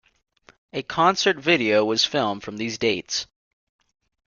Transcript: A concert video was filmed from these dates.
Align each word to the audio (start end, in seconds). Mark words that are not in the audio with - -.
A 0.73 0.81
concert 0.81 1.37
video 1.37 1.85
was 1.85 2.05
filmed 2.05 2.41
from 2.41 2.57
these 2.57 2.79
dates. 2.79 3.27